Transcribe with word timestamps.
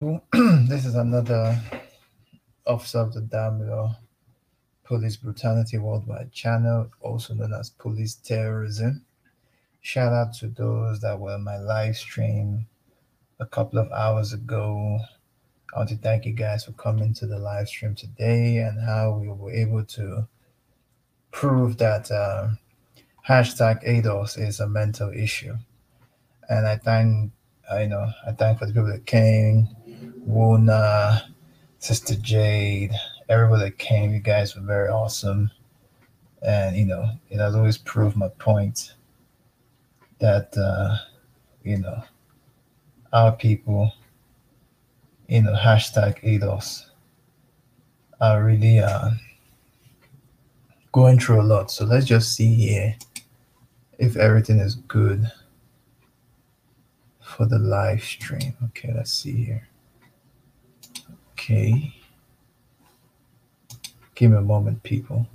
this 0.32 0.86
is 0.86 0.94
another 0.94 1.60
Officer 2.66 3.00
of 3.00 3.12
the 3.12 3.20
Damn 3.20 3.68
Law 3.68 3.98
Police 4.82 5.18
Brutality 5.18 5.76
Worldwide 5.76 6.32
channel, 6.32 6.88
also 7.02 7.34
known 7.34 7.52
as 7.52 7.68
Police 7.68 8.14
Terrorism. 8.14 9.04
Shout 9.82 10.14
out 10.14 10.32
to 10.36 10.48
those 10.48 11.02
that 11.02 11.20
were 11.20 11.36
my 11.36 11.58
live 11.58 11.98
stream 11.98 12.66
a 13.40 13.44
couple 13.44 13.78
of 13.78 13.92
hours 13.92 14.32
ago. 14.32 14.98
I 15.74 15.80
want 15.80 15.90
to 15.90 15.96
thank 15.96 16.24
you 16.24 16.32
guys 16.32 16.64
for 16.64 16.72
coming 16.72 17.12
to 17.12 17.26
the 17.26 17.38
live 17.38 17.68
stream 17.68 17.94
today 17.94 18.56
and 18.56 18.80
how 18.80 19.18
we 19.20 19.28
were 19.28 19.52
able 19.52 19.84
to 19.84 20.26
prove 21.30 21.76
that 21.76 22.10
uh, 22.10 22.48
hashtag 23.28 23.86
ADOS 23.86 24.38
is 24.38 24.60
a 24.60 24.66
mental 24.66 25.10
issue. 25.10 25.56
And 26.48 26.66
I 26.66 26.78
thank, 26.78 27.32
I 27.70 27.84
know, 27.84 28.10
I 28.26 28.32
thank 28.32 28.60
for 28.60 28.64
the 28.64 28.72
people 28.72 28.90
that 28.90 29.04
came, 29.04 29.68
Wuna, 30.28 31.22
Sister 31.78 32.14
Jade, 32.16 32.92
everybody 33.28 33.64
that 33.64 33.78
came. 33.78 34.12
You 34.12 34.20
guys 34.20 34.54
were 34.54 34.62
very 34.62 34.88
awesome. 34.88 35.50
And, 36.42 36.76
you 36.76 36.84
know, 36.86 37.10
it 37.30 37.38
has 37.38 37.54
always 37.54 37.78
proved 37.78 38.16
my 38.16 38.28
point 38.38 38.94
that, 40.18 40.56
uh, 40.56 40.96
you 41.62 41.78
know, 41.78 42.02
our 43.12 43.32
people, 43.32 43.92
you 45.28 45.42
know, 45.42 45.54
hashtag 45.54 46.22
ADOS 46.22 46.86
are 48.20 48.44
really 48.44 48.78
uh, 48.78 49.10
going 50.92 51.18
through 51.18 51.40
a 51.40 51.42
lot. 51.42 51.70
So 51.70 51.84
let's 51.84 52.06
just 52.06 52.34
see 52.34 52.54
here 52.54 52.96
if 53.98 54.16
everything 54.16 54.58
is 54.58 54.76
good 54.76 55.30
for 57.20 57.46
the 57.46 57.58
live 57.58 58.02
stream. 58.02 58.54
Okay, 58.64 58.92
let's 58.94 59.12
see 59.12 59.44
here. 59.44 59.69
Okay. 61.50 61.92
Give 64.14 64.30
me 64.30 64.36
a 64.36 64.40
moment, 64.40 64.80
people. 64.84 65.26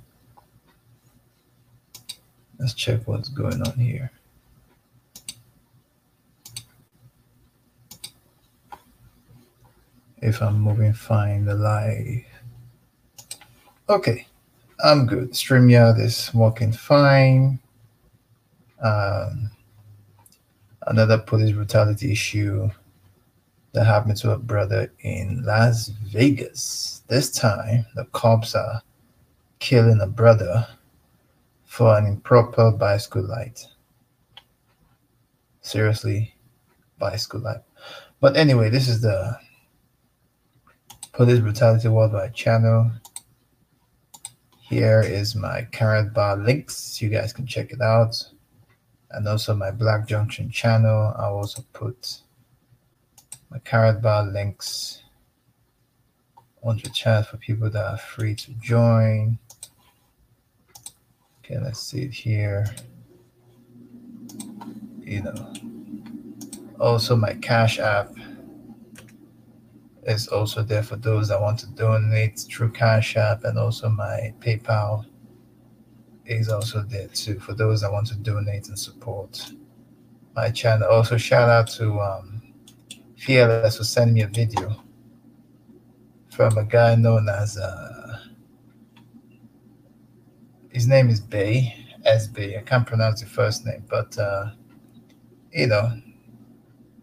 Let's 2.58 2.72
check 2.72 3.06
what's 3.06 3.28
going 3.28 3.60
on 3.60 3.78
here. 3.78 4.10
If 10.22 10.40
I'm 10.40 10.58
moving 10.58 10.94
fine, 10.94 11.44
the 11.44 11.54
live. 11.54 12.24
Okay, 13.90 14.26
I'm 14.82 15.04
good. 15.04 15.32
StreamYard 15.32 16.00
is 16.00 16.32
working 16.32 16.72
fine. 16.72 17.58
Um, 18.80 19.50
another 20.86 21.18
police 21.18 21.54
brutality 21.54 22.10
issue 22.10 22.70
that 23.76 23.84
happened 23.84 24.16
to 24.16 24.32
a 24.32 24.38
brother 24.38 24.90
in 25.00 25.42
Las 25.44 25.88
Vegas. 26.06 27.02
This 27.08 27.30
time, 27.30 27.84
the 27.94 28.06
cops 28.06 28.54
are 28.54 28.80
killing 29.58 30.00
a 30.00 30.06
brother 30.06 30.66
for 31.66 31.98
an 31.98 32.06
improper 32.06 32.70
bicycle 32.70 33.28
light. 33.28 33.66
Seriously, 35.60 36.34
bicycle 36.98 37.40
light. 37.40 37.60
But 38.18 38.38
anyway, 38.38 38.70
this 38.70 38.88
is 38.88 39.02
the 39.02 39.38
Police 41.12 41.40
Brutality 41.40 41.88
Worldwide 41.88 42.34
channel. 42.34 42.90
Here 44.58 45.02
is 45.02 45.36
my 45.36 45.68
carrot 45.70 46.14
bar 46.14 46.38
links. 46.38 47.02
You 47.02 47.10
guys 47.10 47.34
can 47.34 47.46
check 47.46 47.72
it 47.72 47.82
out. 47.82 48.16
And 49.10 49.28
also 49.28 49.54
my 49.54 49.70
Black 49.70 50.08
Junction 50.08 50.50
channel. 50.50 51.12
I'll 51.18 51.34
also 51.34 51.62
put 51.74 52.22
my 53.50 53.58
carrot 53.60 54.02
bar 54.02 54.24
links 54.24 55.02
on 56.62 56.78
the 56.82 56.90
chat 56.90 57.26
for 57.28 57.36
people 57.36 57.70
that 57.70 57.84
are 57.84 57.98
free 57.98 58.34
to 58.34 58.52
join. 58.54 59.38
Okay, 61.44 61.58
let's 61.58 61.80
see 61.80 62.02
it 62.02 62.12
here. 62.12 62.66
You 65.00 65.22
know, 65.22 65.52
also 66.80 67.14
my 67.14 67.34
Cash 67.34 67.78
App 67.78 68.12
is 70.02 70.26
also 70.28 70.62
there 70.62 70.82
for 70.82 70.96
those 70.96 71.28
that 71.28 71.40
want 71.40 71.60
to 71.60 71.66
donate 71.68 72.40
through 72.40 72.72
Cash 72.72 73.16
App, 73.16 73.44
and 73.44 73.58
also 73.58 73.88
my 73.88 74.34
PayPal 74.40 75.06
is 76.26 76.48
also 76.48 76.82
there 76.82 77.06
too 77.08 77.38
for 77.38 77.54
those 77.54 77.80
that 77.80 77.92
want 77.92 78.08
to 78.08 78.16
donate 78.16 78.68
and 78.68 78.78
support 78.78 79.52
my 80.34 80.50
channel. 80.50 80.88
Also, 80.88 81.16
shout 81.16 81.48
out 81.48 81.68
to 81.68 82.00
um, 82.00 82.35
Fearless 83.16 83.78
was 83.78 83.88
sending 83.88 84.14
me 84.14 84.22
a 84.22 84.28
video 84.28 84.82
from 86.30 86.56
a 86.58 86.64
guy 86.64 86.94
known 86.94 87.28
as 87.28 87.56
uh, 87.56 88.18
his 90.70 90.86
name 90.86 91.08
is 91.08 91.20
Bay. 91.20 91.74
I 92.06 92.62
can't 92.64 92.86
pronounce 92.86 93.20
the 93.20 93.26
first 93.26 93.66
name, 93.66 93.84
but 93.88 94.16
uh, 94.18 94.50
you 95.50 95.66
know, 95.66 96.00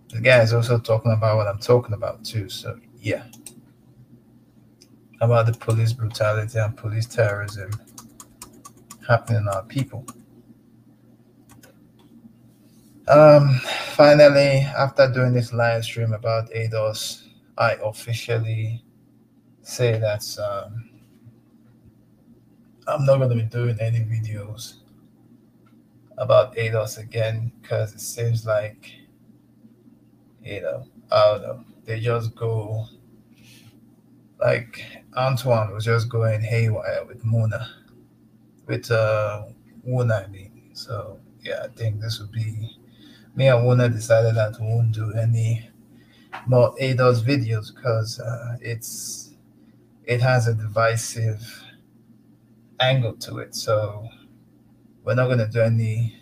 the 0.09 0.21
guy 0.21 0.41
is 0.41 0.53
also 0.53 0.79
talking 0.79 1.11
about 1.11 1.37
what 1.37 1.47
I'm 1.47 1.57
talking 1.57 1.93
about 1.93 2.23
too. 2.23 2.47
So 2.47 2.79
yeah, 2.99 3.23
about 5.19 5.47
the 5.47 5.53
police 5.53 5.91
brutality 5.91 6.59
and 6.59 6.77
police 6.77 7.07
terrorism 7.07 7.71
happening 9.07 9.41
in 9.41 9.47
our 9.47 9.63
people. 9.63 10.05
Um, 13.13 13.59
finally, 13.91 14.61
after 14.75 15.07
doing 15.07 15.33
this 15.33 15.53
live 15.53 15.83
stream 15.83 16.13
about 16.13 16.49
ADOS, 16.49 17.27
I 17.59 17.73
officially 17.83 18.83
say 19.61 19.99
that 19.99 20.25
um, 20.39 20.89
I'm 22.87 23.05
not 23.05 23.17
going 23.17 23.29
to 23.29 23.35
be 23.35 23.43
doing 23.43 23.77
any 23.79 23.99
videos 23.99 24.77
about 26.17 26.55
ADOS 26.55 26.97
again 26.97 27.51
because 27.61 27.93
it 27.93 28.01
seems 28.01 28.47
like, 28.47 28.91
you 30.43 30.61
know, 30.61 30.87
I 31.11 31.25
don't 31.25 31.41
know, 31.43 31.65
they 31.85 31.99
just 31.99 32.33
go 32.33 32.87
like 34.39 34.83
Antoine 35.15 35.71
was 35.71 35.85
just 35.85 36.09
going 36.09 36.41
haywire 36.41 37.05
with 37.07 37.23
Mona, 37.23 37.69
with 38.65 38.89
uh, 38.89 39.43
I 39.85 40.27
mean. 40.31 40.71
So, 40.73 41.19
yeah, 41.43 41.65
I 41.65 41.67
think 41.67 42.01
this 42.01 42.19
would 42.19 42.31
be 42.31 42.79
Wuna 43.37 43.91
decided 43.91 44.35
that 44.35 44.59
we 44.59 44.67
won't 44.67 44.91
do 44.91 45.13
any 45.13 45.69
more 46.47 46.73
ADOS 46.81 47.23
videos 47.23 47.73
because 47.73 48.19
uh, 48.19 48.57
it's 48.61 49.31
it 50.05 50.21
has 50.21 50.47
a 50.47 50.53
divisive 50.53 51.63
angle 52.79 53.13
to 53.13 53.39
it. 53.39 53.55
So 53.55 54.07
we're 55.03 55.15
not 55.15 55.27
gonna 55.29 55.47
do 55.47 55.61
any 55.61 56.15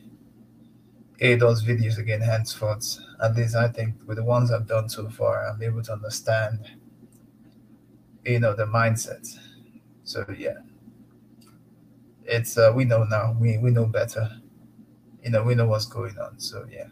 ADOS 1.19 1.63
videos 1.63 1.97
again 1.97 2.21
henceforth. 2.21 2.99
At 3.21 3.35
least 3.35 3.55
I 3.55 3.67
think 3.67 3.95
with 4.07 4.17
the 4.17 4.23
ones 4.23 4.51
I've 4.51 4.67
done 4.67 4.89
so 4.89 5.09
far, 5.09 5.47
I'm 5.47 5.61
able 5.61 5.83
to 5.83 5.93
understand 5.93 6.71
you 8.25 8.39
know 8.39 8.53
the 8.53 8.65
mindset. 8.65 9.27
So 10.03 10.25
yeah. 10.37 10.59
It's 12.23 12.57
uh, 12.57 12.71
we 12.75 12.85
know 12.85 13.03
now. 13.03 13.35
We 13.39 13.57
we 13.57 13.71
know 13.71 13.85
better. 13.85 14.29
You 15.23 15.31
know, 15.31 15.43
we 15.43 15.55
know 15.55 15.67
what's 15.67 15.85
going 15.85 16.17
on. 16.17 16.39
So 16.39 16.65
yeah. 16.71 16.87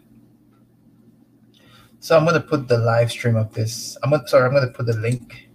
So 2.01 2.17
I'm 2.17 2.25
gonna 2.25 2.39
put 2.39 2.67
the 2.67 2.77
live 2.77 3.11
stream 3.11 3.35
of 3.35 3.53
this. 3.53 3.97
I'm 4.03 4.11
gonna 4.11 4.27
sorry, 4.27 4.47
I'm 4.47 4.53
gonna 4.53 4.71
put 4.71 4.85
the 4.85 4.97
link 4.97 5.49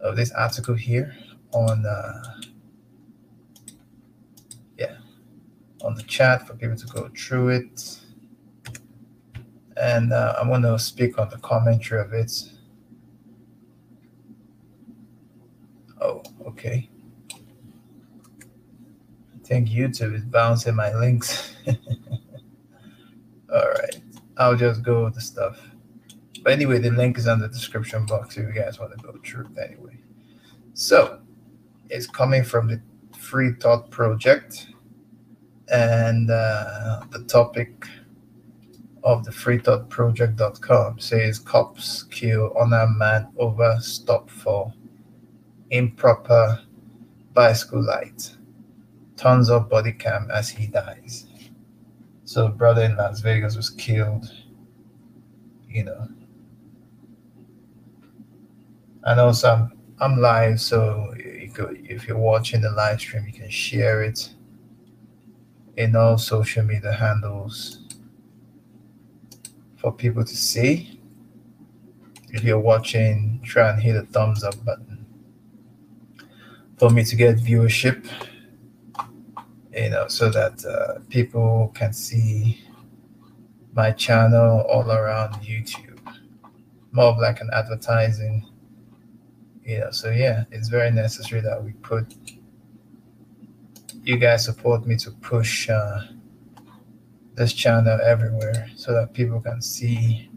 of 0.00 0.14
this 0.14 0.30
article 0.32 0.74
here 0.74 1.16
on 1.52 1.86
uh, 1.86 2.22
yeah 4.76 4.98
on 5.82 5.94
the 5.94 6.02
chat 6.02 6.46
for 6.46 6.54
people 6.54 6.76
to 6.76 6.86
go 6.86 7.10
through 7.16 7.48
it. 7.48 7.98
And 9.78 10.12
uh, 10.12 10.34
I'm 10.38 10.50
gonna 10.50 10.78
speak 10.78 11.18
on 11.18 11.30
the 11.30 11.38
commentary 11.38 12.02
of 12.02 12.12
it. 12.12 12.30
Oh, 16.00 16.22
okay. 16.46 16.90
I 17.32 17.36
think 19.44 19.68
YouTube 19.68 20.14
is 20.14 20.24
bouncing 20.24 20.74
my 20.74 20.94
links. 20.94 21.54
All 23.50 23.50
right. 23.50 23.96
I'll 24.38 24.56
just 24.56 24.82
go 24.82 25.04
with 25.04 25.14
the 25.14 25.20
stuff. 25.20 25.60
But 26.42 26.52
anyway, 26.52 26.78
the 26.78 26.90
link 26.90 27.18
is 27.18 27.26
on 27.26 27.40
the 27.40 27.48
description 27.48 28.06
box 28.06 28.36
if 28.36 28.46
you 28.46 28.52
guys 28.52 28.78
want 28.78 28.96
to 28.96 29.04
go 29.04 29.18
through 29.24 29.48
it 29.56 29.70
anyway. 29.70 29.98
So 30.74 31.20
it's 31.90 32.06
coming 32.06 32.44
from 32.44 32.68
the 32.68 32.80
Free 33.16 33.52
Thought 33.52 33.90
Project. 33.90 34.68
And 35.70 36.30
uh, 36.30 37.02
the 37.10 37.24
topic 37.24 37.84
of 39.04 39.24
the 39.24 39.30
freethoughtproject.com 39.30 40.98
says 40.98 41.38
cops 41.38 42.04
kill 42.04 42.52
unarmed 42.58 42.96
man 42.96 43.28
over 43.38 43.76
stop 43.80 44.30
for 44.30 44.72
improper 45.70 46.60
bicycle 47.34 47.82
light. 47.82 48.34
Turns 49.16 49.50
up 49.50 49.68
body 49.68 49.92
cam 49.92 50.30
as 50.30 50.48
he 50.48 50.66
dies. 50.66 51.27
So 52.28 52.48
brother 52.48 52.82
in 52.82 52.94
Las 52.94 53.20
Vegas 53.20 53.56
was 53.56 53.70
killed, 53.70 54.30
you 55.66 55.82
know. 55.82 56.08
I 59.02 59.14
know 59.14 59.32
some 59.32 59.72
I'm 59.98 60.20
live, 60.20 60.60
so 60.60 61.14
you 61.16 61.50
could, 61.50 61.86
if 61.88 62.06
you're 62.06 62.18
watching 62.18 62.60
the 62.60 62.70
live 62.72 63.00
stream, 63.00 63.24
you 63.26 63.32
can 63.32 63.48
share 63.48 64.02
it 64.02 64.28
in 65.78 65.96
all 65.96 66.18
social 66.18 66.62
media 66.62 66.92
handles 66.92 67.78
for 69.78 69.90
people 69.90 70.22
to 70.22 70.36
see. 70.36 71.00
If 72.28 72.44
you're 72.44 72.60
watching, 72.60 73.40
try 73.42 73.70
and 73.70 73.80
hit 73.80 73.94
the 73.94 74.02
thumbs 74.02 74.44
up 74.44 74.62
button 74.66 75.06
for 76.76 76.90
me 76.90 77.04
to 77.04 77.16
get 77.16 77.38
viewership 77.38 78.06
you 79.78 79.90
know, 79.90 80.08
so 80.08 80.28
that 80.30 80.64
uh, 80.64 81.00
people 81.08 81.70
can 81.74 81.92
see 81.92 82.60
my 83.72 83.92
channel 83.92 84.62
all 84.68 84.90
around 84.90 85.34
YouTube. 85.34 86.00
More 86.90 87.06
of 87.06 87.18
like 87.18 87.40
an 87.40 87.50
advertising, 87.52 88.44
you 89.62 89.78
know. 89.78 89.90
So 89.90 90.10
yeah, 90.10 90.44
it's 90.50 90.68
very 90.68 90.90
necessary 90.90 91.40
that 91.42 91.62
we 91.62 91.72
put 91.72 92.12
you 94.02 94.16
guys 94.16 94.44
support 94.44 94.86
me 94.86 94.96
to 94.96 95.10
push 95.10 95.68
uh, 95.68 96.00
this 97.34 97.52
channel 97.52 98.00
everywhere 98.02 98.70
so 98.74 98.92
that 98.94 99.12
people 99.12 99.40
can 99.40 99.60
see 99.60 100.30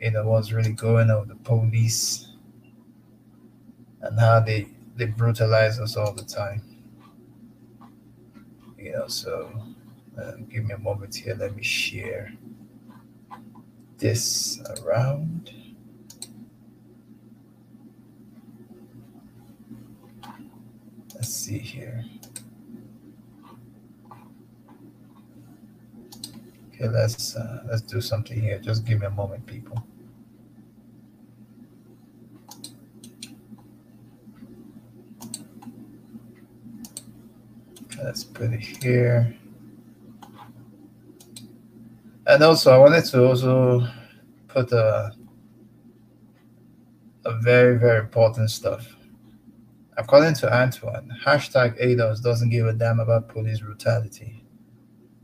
you 0.00 0.10
know 0.10 0.26
what's 0.26 0.50
really 0.52 0.72
going 0.72 1.10
on 1.10 1.20
with 1.20 1.28
the 1.28 1.44
police 1.44 2.28
and 4.00 4.18
how 4.18 4.40
they 4.40 4.66
they 4.96 5.04
brutalize 5.04 5.78
us 5.78 5.96
all 5.96 6.12
the 6.14 6.24
time 6.24 6.62
you 8.80 8.92
know 8.92 9.06
so 9.06 9.52
uh, 10.18 10.32
give 10.50 10.64
me 10.64 10.74
a 10.74 10.78
moment 10.78 11.14
here. 11.14 11.34
Let 11.34 11.54
me 11.54 11.62
share 11.62 12.32
this 13.98 14.60
around. 14.82 15.52
Let's 21.14 21.28
see 21.28 21.58
here. 21.58 22.04
Okay 26.68 26.88
let's 26.88 27.36
uh, 27.36 27.62
let's 27.68 27.82
do 27.82 28.00
something 28.00 28.40
here. 28.40 28.58
Just 28.58 28.84
give 28.84 29.00
me 29.00 29.06
a 29.06 29.10
moment 29.10 29.46
people 29.46 29.84
Let's 38.02 38.24
put 38.24 38.52
it 38.52 38.60
here. 38.60 39.36
And 42.26 42.42
also, 42.42 42.70
I 42.70 42.78
wanted 42.78 43.04
to 43.06 43.26
also 43.26 43.86
put 44.48 44.72
a, 44.72 45.12
a 47.24 47.40
very, 47.40 47.78
very 47.78 48.00
important 48.00 48.50
stuff. 48.50 48.96
According 49.96 50.34
to 50.34 50.52
Antoine, 50.52 51.10
hashtag 51.24 51.80
ADOS 51.82 52.22
doesn't 52.22 52.50
give 52.50 52.66
a 52.66 52.72
damn 52.72 53.00
about 53.00 53.28
police 53.28 53.60
brutality. 53.60 54.44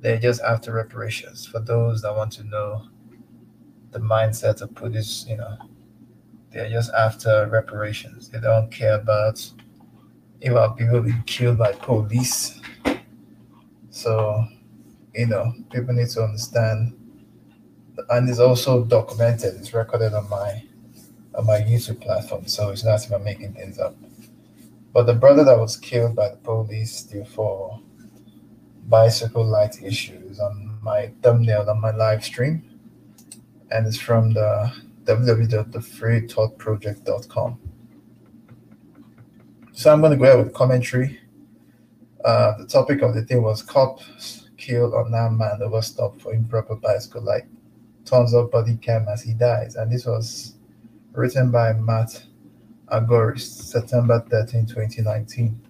They're 0.00 0.18
just 0.18 0.42
after 0.42 0.72
reparations. 0.72 1.46
For 1.46 1.60
those 1.60 2.02
that 2.02 2.14
want 2.14 2.32
to 2.32 2.44
know 2.44 2.88
the 3.92 4.00
mindset 4.00 4.60
of 4.60 4.74
police, 4.74 5.24
you 5.28 5.38
know, 5.38 5.56
they're 6.50 6.68
just 6.68 6.92
after 6.92 7.48
reparations. 7.50 8.28
They 8.28 8.40
don't 8.40 8.70
care 8.70 8.94
about 8.94 9.50
if 10.40 10.76
people 10.76 11.00
being 11.00 11.22
killed 11.26 11.58
by 11.58 11.72
police 11.72 12.60
so, 13.96 14.44
you 15.14 15.26
know, 15.26 15.54
people 15.72 15.94
need 15.94 16.10
to 16.10 16.22
understand, 16.22 16.94
and 18.10 18.28
it's 18.28 18.38
also 18.38 18.84
documented. 18.84 19.54
It's 19.54 19.72
recorded 19.72 20.12
on 20.12 20.28
my 20.28 20.62
on 21.34 21.46
my 21.46 21.60
YouTube 21.60 22.02
platform, 22.02 22.46
so 22.46 22.68
it's 22.68 22.84
not 22.84 23.02
even 23.06 23.24
making 23.24 23.54
things 23.54 23.78
up. 23.78 23.96
But 24.92 25.06
the 25.06 25.14
brother 25.14 25.44
that 25.44 25.58
was 25.58 25.78
killed 25.78 26.14
by 26.14 26.28
the 26.28 26.36
police 26.36 27.04
due 27.04 27.24
for 27.24 27.80
bicycle 28.86 29.46
light 29.46 29.82
issues 29.82 30.40
on 30.40 30.78
my 30.82 31.10
thumbnail 31.22 31.70
on 31.70 31.80
my 31.80 31.92
live 31.92 32.22
stream, 32.22 32.62
and 33.70 33.86
it's 33.86 33.98
from 33.98 34.34
the 34.34 34.70
www.thefreethoughtproject.com. 35.04 37.58
So 39.76 39.92
I'm 39.92 40.00
going 40.00 40.12
to 40.12 40.16
go 40.16 40.24
ahead 40.24 40.38
with 40.38 40.54
commentary 40.54 41.20
uh, 42.24 42.56
the 42.56 42.66
topic 42.66 43.02
of 43.02 43.14
the 43.14 43.20
day 43.20 43.36
was 43.36 43.62
cops 43.62 44.48
killed 44.56 44.94
unarmed 44.94 45.38
man 45.38 45.60
over 45.62 45.82
stop 45.82 46.18
for 46.18 46.32
improper 46.32 46.76
bicycle 46.76 47.22
light. 47.22 47.44
Turns 48.06 48.32
up 48.32 48.50
body 48.50 48.78
cam 48.78 49.06
as 49.06 49.22
he 49.22 49.34
dies. 49.34 49.76
And 49.76 49.92
this 49.92 50.06
was 50.06 50.54
written 51.12 51.50
by 51.50 51.74
Matt 51.74 52.24
Agorist, 52.90 53.64
September 53.64 54.24
13, 54.30 54.64
2019. 54.64 55.60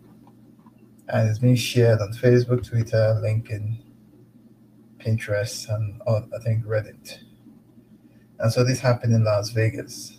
And 1.08 1.28
it's 1.28 1.40
been 1.40 1.56
shared 1.56 2.00
on 2.00 2.12
Facebook, 2.12 2.64
Twitter, 2.64 3.20
LinkedIn, 3.20 3.76
Pinterest, 4.98 5.68
and 5.74 6.00
on, 6.06 6.30
I 6.32 6.38
think 6.44 6.64
Reddit. 6.64 7.18
And 8.38 8.52
so 8.52 8.62
this 8.62 8.78
happened 8.78 9.14
in 9.14 9.24
Las 9.24 9.50
Vegas. 9.50 10.15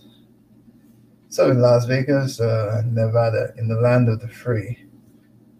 So 1.37 1.51
in 1.51 1.61
Las 1.61 1.85
Vegas, 1.85 2.39
uh, 2.39 2.81
Nevada, 2.87 3.53
in 3.59 3.67
the 3.67 3.75
land 3.75 4.09
of 4.09 4.21
the 4.21 4.27
free, 4.27 4.87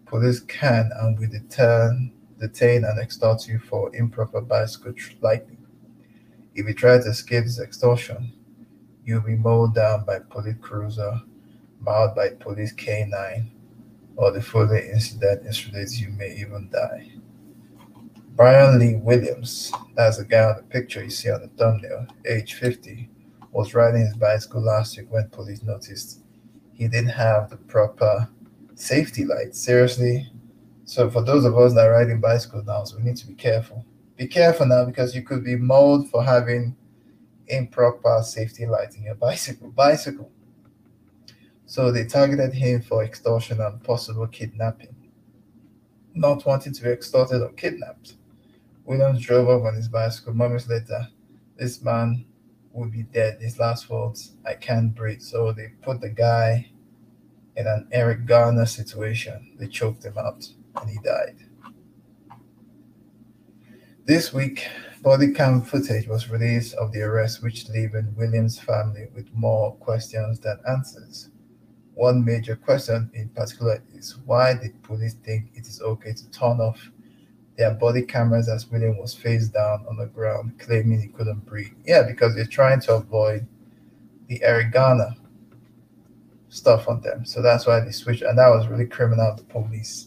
Police 0.06 0.40
can 0.40 0.90
and 0.98 1.16
will 1.16 1.28
detain, 1.28 2.12
detain 2.40 2.82
and 2.84 2.98
extort 2.98 3.46
you 3.46 3.60
for 3.60 3.94
improper 3.94 4.40
bicycle 4.40 4.92
lighting. 5.20 5.64
If 6.56 6.66
you 6.66 6.74
try 6.74 6.98
to 6.98 7.08
escape 7.08 7.44
this 7.44 7.60
extortion, 7.60 8.32
you'll 9.04 9.20
be 9.20 9.36
mowed 9.36 9.76
down 9.76 10.04
by 10.04 10.18
police 10.18 10.56
cruiser, 10.60 11.22
mauled 11.78 12.16
by 12.16 12.30
police 12.30 12.74
K9, 12.74 13.48
or 14.16 14.32
the 14.32 14.42
further 14.42 14.78
incident 14.78 15.46
incidents 15.46 16.00
you 16.00 16.08
may 16.08 16.34
even 16.38 16.70
die. 16.72 17.12
Brian 18.34 18.80
Lee 18.80 18.96
Williams, 18.96 19.70
that's 19.94 20.18
the 20.18 20.24
guy 20.24 20.42
on 20.42 20.56
the 20.56 20.62
picture 20.64 21.04
you 21.04 21.10
see 21.10 21.30
on 21.30 21.42
the 21.42 21.48
thumbnail, 21.56 22.08
age 22.26 22.54
50, 22.54 23.08
was 23.52 23.74
riding 23.74 24.00
his 24.00 24.16
bicycle 24.16 24.62
last 24.62 24.96
week 24.96 25.10
when 25.10 25.28
police 25.30 25.62
noticed 25.62 26.20
he 26.72 26.88
didn't 26.88 27.10
have 27.10 27.50
the 27.50 27.56
proper 27.56 28.28
safety 28.74 29.24
lights. 29.24 29.60
Seriously. 29.60 30.30
So 30.84 31.10
for 31.10 31.22
those 31.22 31.44
of 31.44 31.56
us 31.58 31.74
that 31.74 31.86
are 31.86 31.92
riding 31.92 32.20
bicycles 32.20 32.66
now, 32.66 32.84
so 32.84 32.96
we 32.96 33.02
need 33.02 33.16
to 33.16 33.26
be 33.26 33.34
careful. 33.34 33.84
Be 34.16 34.26
careful 34.26 34.66
now 34.66 34.84
because 34.84 35.14
you 35.14 35.22
could 35.22 35.44
be 35.44 35.56
mauled 35.56 36.08
for 36.10 36.24
having 36.24 36.76
improper 37.48 38.22
safety 38.22 38.66
lights 38.66 38.96
in 38.96 39.04
your 39.04 39.14
bicycle. 39.14 39.70
Bicycle. 39.70 40.30
So 41.66 41.92
they 41.92 42.04
targeted 42.04 42.54
him 42.54 42.80
for 42.80 43.04
extortion 43.04 43.60
and 43.60 43.82
possible 43.82 44.26
kidnapping. 44.26 44.94
Not 46.14 46.46
wanting 46.46 46.72
to 46.72 46.82
be 46.82 46.88
extorted 46.88 47.42
or 47.42 47.52
kidnapped, 47.52 48.14
Williams 48.88 49.20
drove 49.20 49.48
off 49.48 49.66
on 49.66 49.74
his 49.74 49.86
bicycle. 49.86 50.32
Moments 50.32 50.66
later, 50.66 51.06
this 51.56 51.82
man 51.82 52.24
would 52.78 52.92
be 52.92 53.02
dead. 53.02 53.38
His 53.40 53.58
last 53.58 53.90
words, 53.90 54.36
I 54.46 54.54
can't 54.54 54.94
breathe. 54.94 55.20
So 55.20 55.52
they 55.52 55.72
put 55.82 56.00
the 56.00 56.08
guy 56.08 56.70
in 57.56 57.66
an 57.66 57.88
Eric 57.92 58.26
Garner 58.26 58.66
situation. 58.66 59.56
They 59.58 59.66
choked 59.66 60.04
him 60.04 60.16
out 60.16 60.46
and 60.80 60.90
he 60.90 60.98
died. 61.04 61.36
This 64.04 64.32
week, 64.32 64.66
body 65.02 65.32
cam 65.32 65.60
footage 65.60 66.08
was 66.08 66.30
released 66.30 66.74
of 66.76 66.92
the 66.92 67.02
arrest, 67.02 67.42
which 67.42 67.68
leaving 67.68 68.14
Williams' 68.16 68.58
family 68.58 69.08
with 69.14 69.28
more 69.34 69.74
questions 69.76 70.40
than 70.40 70.58
answers. 70.66 71.28
One 71.94 72.24
major 72.24 72.56
question 72.56 73.10
in 73.12 73.28
particular 73.30 73.82
is 73.92 74.16
why 74.24 74.54
did 74.54 74.82
police 74.82 75.14
think 75.14 75.50
it 75.54 75.66
is 75.66 75.82
okay 75.82 76.12
to 76.12 76.30
turn 76.30 76.60
off 76.60 76.90
their 77.58 77.74
body 77.74 78.02
cameras 78.02 78.48
as 78.48 78.70
William 78.70 78.96
was 78.98 79.12
face 79.12 79.48
down 79.48 79.84
on 79.88 79.96
the 79.96 80.06
ground, 80.06 80.56
claiming 80.60 81.00
he 81.00 81.08
couldn't 81.08 81.44
breathe? 81.44 81.72
Yeah, 81.84 82.04
because 82.04 82.34
they're 82.34 82.46
trying 82.46 82.80
to 82.82 82.94
avoid 82.94 83.46
the 84.28 84.40
Garner 84.72 85.16
stuff 86.48 86.88
on 86.88 87.00
them. 87.00 87.26
So 87.26 87.42
that's 87.42 87.66
why 87.66 87.80
they 87.80 87.90
switched, 87.90 88.22
and 88.22 88.38
that 88.38 88.48
was 88.48 88.68
really 88.68 88.86
criminal 88.86 89.26
of 89.26 89.38
the 89.38 89.44
police. 89.44 90.06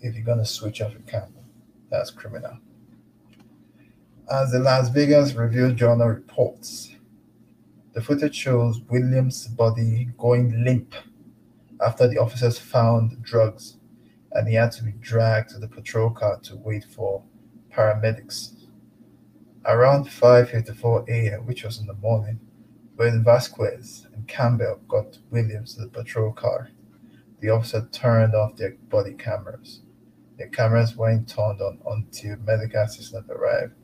If 0.00 0.14
you're 0.14 0.24
gonna 0.24 0.44
switch 0.44 0.80
off 0.80 0.92
your 0.92 1.00
camera, 1.02 1.42
that's 1.90 2.12
criminal. 2.12 2.56
As 4.30 4.52
the 4.52 4.60
Las 4.60 4.88
Vegas 4.88 5.34
Review 5.34 5.72
Journal 5.72 6.06
reports, 6.06 6.94
the 7.94 8.00
footage 8.00 8.36
shows 8.36 8.80
Williams' 8.88 9.48
body 9.48 10.10
going 10.18 10.62
limp 10.64 10.94
after 11.84 12.06
the 12.06 12.18
officers 12.18 12.58
found 12.58 13.22
drugs 13.22 13.76
and 14.32 14.48
he 14.48 14.54
had 14.54 14.72
to 14.72 14.84
be 14.84 14.92
dragged 15.00 15.50
to 15.50 15.58
the 15.58 15.68
patrol 15.68 16.10
car 16.10 16.38
to 16.40 16.56
wait 16.56 16.84
for 16.84 17.22
paramedics. 17.72 18.52
Around 19.64 20.06
5:54 20.06 21.08
a.m., 21.08 21.46
which 21.46 21.64
was 21.64 21.80
in 21.80 21.86
the 21.86 21.94
morning, 21.94 22.40
when 22.96 23.24
Vasquez 23.24 24.06
and 24.14 24.26
Campbell 24.28 24.80
got 24.88 25.18
Williams 25.30 25.74
to 25.74 25.82
the 25.82 25.88
patrol 25.88 26.32
car, 26.32 26.70
the 27.40 27.50
officer 27.50 27.88
turned 27.92 28.34
off 28.34 28.56
their 28.56 28.76
body 28.88 29.14
cameras. 29.14 29.82
The 30.38 30.46
cameras 30.46 30.96
weren't 30.96 31.28
turned 31.28 31.60
on 31.60 31.80
until 31.86 32.36
medical 32.38 32.82
assistant 32.82 33.26
arrived 33.30 33.74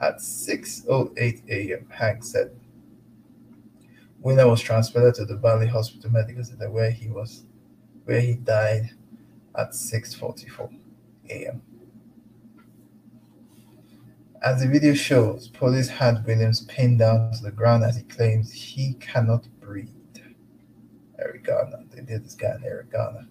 at 0.00 0.18
6.08 0.18 1.48
a.m., 1.48 1.86
Hank 1.90 2.24
said. 2.24 2.50
William 4.20 4.50
was 4.50 4.60
transferred 4.60 5.14
to 5.14 5.24
the 5.24 5.36
Valley 5.36 5.66
Hospital 5.66 6.10
Medical 6.10 6.44
Center 6.44 6.70
where 6.70 6.90
he 6.90 7.08
was 7.08 7.44
where 8.04 8.20
he 8.20 8.34
died 8.34 8.90
at 9.56 9.70
6.44 9.70 10.74
a.m. 11.30 11.62
As 14.42 14.60
the 14.60 14.68
video 14.68 14.94
shows, 14.94 15.48
police 15.48 15.88
had 15.88 16.26
Williams 16.26 16.62
pinned 16.62 16.98
down 16.98 17.32
to 17.32 17.42
the 17.42 17.52
ground 17.52 17.84
as 17.84 17.96
he 17.96 18.02
claims 18.02 18.52
he 18.52 18.94
cannot 18.94 19.46
breathe. 19.60 19.88
Eric 21.22 21.44
Garner. 21.44 21.84
They 21.90 22.02
did 22.02 22.24
this 22.24 22.34
guy 22.34 22.54
in 22.56 22.64
Eric 22.64 22.90
Garner. 22.90 23.26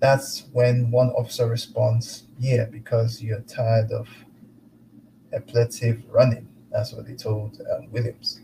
That's 0.00 0.46
when 0.52 0.90
one 0.90 1.10
officer 1.10 1.46
responds, 1.48 2.24
Yeah, 2.38 2.66
because 2.66 3.22
you're 3.22 3.40
tired 3.40 3.90
of 3.92 4.08
ablative 5.32 6.02
running. 6.10 6.48
That's 6.70 6.92
what 6.92 7.06
they 7.06 7.14
told 7.14 7.60
um, 7.72 7.90
Williams. 7.90 8.40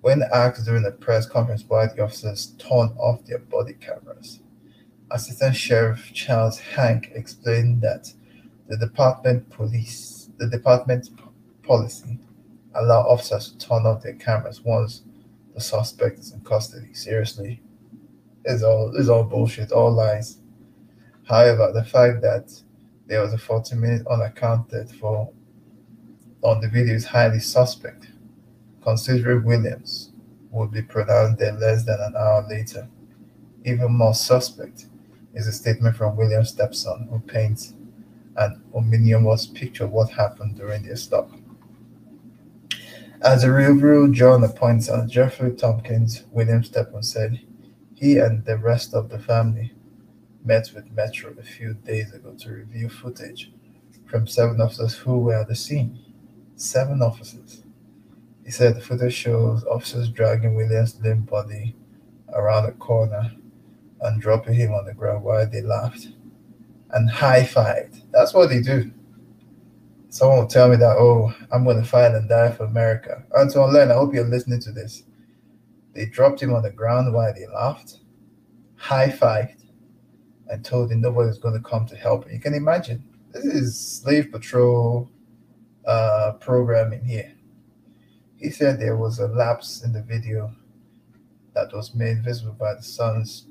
When 0.00 0.22
asked 0.32 0.64
during 0.64 0.82
the 0.82 0.92
press 0.92 1.26
conference 1.26 1.64
why 1.66 1.86
the 1.86 2.02
officers 2.02 2.54
turned 2.58 2.92
off 2.98 3.24
their 3.24 3.38
body 3.38 3.74
cameras, 3.74 4.40
Assistant 5.10 5.54
Sheriff 5.54 6.12
Charles 6.12 6.58
Hank 6.58 7.12
explained 7.14 7.80
that 7.82 8.12
the 8.66 8.76
department 8.76 9.48
police, 9.50 10.30
the 10.38 10.48
department 10.48 11.10
policy, 11.62 12.18
allow 12.74 13.02
officers 13.02 13.52
to 13.52 13.58
turn 13.58 13.86
off 13.86 14.02
their 14.02 14.14
cameras 14.14 14.62
once 14.64 15.02
the 15.54 15.60
suspect 15.60 16.18
is 16.18 16.32
in 16.32 16.40
custody. 16.40 16.92
Seriously, 16.92 17.62
it's 18.44 18.64
all 18.64 18.92
it's 18.96 19.08
all 19.08 19.22
bullshit, 19.22 19.70
all 19.70 19.92
lies. 19.92 20.38
However, 21.28 21.70
the 21.72 21.84
fact 21.84 22.20
that 22.22 22.52
there 23.06 23.22
was 23.22 23.32
a 23.32 23.38
40 23.38 23.76
minute 23.76 24.06
unaccounted 24.08 24.90
for 24.90 25.30
on 26.42 26.60
the 26.60 26.68
video 26.68 26.94
is 26.96 27.06
highly 27.06 27.38
suspect, 27.38 28.08
considering 28.82 29.44
Williams 29.44 30.10
would 30.50 30.72
be 30.72 30.82
pronounced 30.82 31.38
dead 31.38 31.60
less 31.60 31.84
than 31.84 32.00
an 32.00 32.16
hour 32.16 32.44
later. 32.48 32.88
Even 33.64 33.92
more 33.92 34.14
suspect 34.14 34.86
is 35.36 35.46
a 35.46 35.52
statement 35.52 35.94
from 35.94 36.16
Williams' 36.16 36.48
stepson, 36.48 37.06
who 37.10 37.20
paints 37.20 37.74
an 38.36 38.62
ominous 38.74 39.46
picture 39.46 39.84
of 39.84 39.92
what 39.92 40.10
happened 40.10 40.56
during 40.56 40.82
their 40.82 40.96
stop. 40.96 41.30
As 43.20 43.42
the 43.42 43.52
Review 43.52 44.12
Journal 44.12 44.48
points 44.48 44.88
out, 44.88 45.08
Jeffrey 45.08 45.52
Tompkins, 45.52 46.24
Williams' 46.32 46.68
stepson, 46.68 47.02
said 47.02 47.40
he 47.94 48.18
and 48.18 48.44
the 48.44 48.56
rest 48.56 48.94
of 48.94 49.10
the 49.10 49.18
family 49.18 49.72
met 50.42 50.70
with 50.74 50.90
Metro 50.92 51.34
a 51.38 51.42
few 51.42 51.74
days 51.74 52.12
ago 52.12 52.34
to 52.38 52.52
review 52.52 52.88
footage 52.88 53.52
from 54.06 54.26
seven 54.26 54.60
officers 54.60 54.94
who 54.94 55.18
were 55.18 55.34
at 55.34 55.48
the 55.48 55.54
scene. 55.54 55.98
Seven 56.56 57.02
officers. 57.02 57.62
He 58.44 58.50
said 58.50 58.74
the 58.74 58.80
footage 58.80 59.12
shows 59.12 59.64
officers 59.64 60.08
dragging 60.08 60.54
Williams' 60.54 60.98
limp 61.02 61.28
body 61.28 61.74
around 62.32 62.66
a 62.66 62.72
corner 62.72 63.32
and 64.06 64.20
dropping 64.20 64.54
him 64.54 64.72
on 64.72 64.84
the 64.84 64.94
ground 64.94 65.24
while 65.24 65.48
they 65.48 65.62
laughed 65.62 66.08
and 66.92 67.10
high 67.10 67.42
fived. 67.42 68.02
That's 68.12 68.32
what 68.32 68.48
they 68.48 68.62
do. 68.62 68.92
Someone 70.08 70.38
will 70.38 70.46
tell 70.46 70.68
me 70.68 70.76
that, 70.76 70.96
oh, 70.96 71.34
I'm 71.52 71.64
going 71.64 71.82
to 71.82 71.88
fight 71.88 72.14
and 72.14 72.28
die 72.28 72.52
for 72.52 72.64
America. 72.64 73.24
Anton 73.38 73.72
Len, 73.72 73.90
I 73.90 73.94
hope 73.94 74.14
you're 74.14 74.24
listening 74.24 74.60
to 74.60 74.72
this. 74.72 75.02
They 75.92 76.06
dropped 76.06 76.42
him 76.42 76.54
on 76.54 76.62
the 76.62 76.70
ground 76.70 77.12
while 77.12 77.34
they 77.34 77.46
laughed, 77.46 77.98
high 78.76 79.08
fived, 79.08 79.64
and 80.48 80.64
told 80.64 80.92
him 80.92 81.00
nobody's 81.00 81.38
going 81.38 81.60
to 81.60 81.68
come 81.68 81.86
to 81.86 81.96
help 81.96 82.24
him. 82.24 82.32
You 82.32 82.40
can 82.40 82.54
imagine. 82.54 83.02
This 83.32 83.44
is 83.44 83.78
slave 83.78 84.30
patrol 84.30 85.10
uh, 85.86 86.34
programming 86.40 87.04
here. 87.04 87.34
He 88.36 88.50
said 88.50 88.78
there 88.78 88.96
was 88.96 89.18
a 89.18 89.26
lapse 89.26 89.82
in 89.82 89.92
the 89.92 90.02
video 90.02 90.54
that 91.54 91.72
was 91.74 91.94
made 91.94 92.22
visible 92.22 92.52
by 92.52 92.74
the 92.74 92.82
sun's 92.82 93.46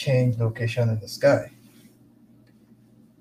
change 0.00 0.38
location 0.38 0.88
in 0.88 0.98
the 0.98 1.08
sky. 1.08 1.52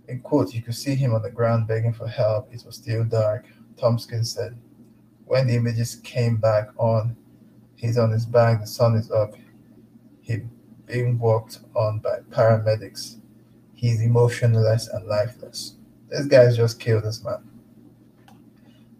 In 0.07 0.21
quote, 0.21 0.53
you 0.53 0.61
could 0.61 0.75
see 0.75 0.95
him 0.95 1.13
on 1.13 1.21
the 1.21 1.29
ground 1.29 1.67
begging 1.67 1.93
for 1.93 2.07
help. 2.07 2.53
It 2.53 2.63
was 2.65 2.75
still 2.75 3.03
dark. 3.03 3.45
Tompkins 3.77 4.31
said, 4.31 4.57
when 5.25 5.45
the 5.45 5.55
images 5.55 5.95
came 5.97 6.37
back 6.37 6.69
on, 6.77 7.15
he's 7.75 7.97
on 7.97 8.11
his 8.11 8.25
back, 8.25 8.61
the 8.61 8.67
sun 8.67 8.95
is 8.95 9.11
up. 9.11 9.35
He's 10.21 10.41
being 10.85 11.19
walked 11.19 11.59
on 11.75 11.99
by 11.99 12.19
paramedics. 12.31 13.17
He's 13.75 14.01
emotionless 14.01 14.87
and 14.87 15.05
lifeless. 15.05 15.75
This 16.09 16.25
guy's 16.25 16.57
just 16.57 16.79
killed 16.79 17.03
this 17.03 17.23
man. 17.23 17.47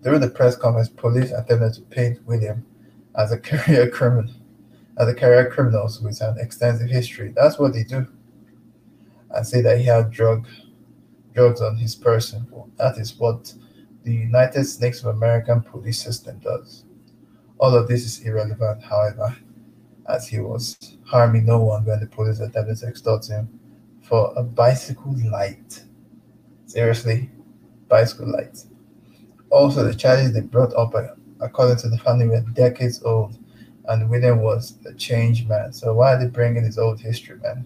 During 0.03 0.21
the 0.21 0.29
press 0.29 0.55
conference, 0.55 0.89
police 0.89 1.31
attempted 1.31 1.73
to 1.75 1.81
paint 1.81 2.25
William 2.27 2.65
as 3.15 3.31
a 3.31 3.37
career 3.49 3.89
criminal, 3.89 4.33
a 5.07 5.13
career 5.13 5.49
criminal 5.49 5.89
with 6.03 6.21
an 6.21 6.37
extensive 6.39 6.89
history. 6.89 7.33
That's 7.35 7.57
what 7.57 7.73
they 7.73 7.83
do. 7.83 8.05
And 9.31 9.45
say 9.45 9.61
that 9.61 9.77
he 9.77 9.85
had 9.85 10.11
drug 10.11 10.47
drugs 11.33 11.61
on 11.61 11.77
his 11.77 11.95
person. 11.95 12.47
That 12.77 12.97
is 12.97 13.17
what 13.17 13.53
the 14.03 14.13
United 14.13 14.65
States 14.65 15.01
of 15.01 15.15
American 15.15 15.61
police 15.61 16.01
system 16.01 16.39
does. 16.39 16.83
All 17.59 17.75
of 17.75 17.87
this 17.87 18.03
is 18.05 18.25
irrelevant, 18.25 18.83
however, 18.83 19.35
as 20.07 20.27
he 20.27 20.39
was 20.39 20.77
harming 21.05 21.45
no 21.45 21.59
one 21.59 21.85
when 21.85 21.99
the 21.99 22.07
police 22.07 22.39
attempted 22.39 22.77
to 22.77 22.87
extort 22.87 23.27
him 23.27 23.47
for 24.01 24.33
a 24.35 24.43
bicycle 24.43 25.15
light. 25.29 25.83
Seriously, 26.65 27.29
bicycle 27.87 28.31
light. 28.31 28.63
Also, 29.49 29.83
the 29.83 29.93
charges 29.93 30.33
they 30.33 30.41
brought 30.41 30.73
up, 30.73 30.93
according 31.39 31.77
to 31.77 31.89
the 31.89 31.97
family, 31.99 32.27
were 32.27 32.41
decades 32.53 33.03
old, 33.03 33.37
and 33.85 34.09
William 34.09 34.41
was 34.41 34.75
a 34.85 34.93
changed 34.93 35.47
man. 35.47 35.73
So 35.73 35.93
why 35.93 36.13
are 36.13 36.19
they 36.19 36.27
bringing 36.27 36.63
his 36.63 36.77
old 36.77 36.99
history, 36.99 37.37
man? 37.37 37.65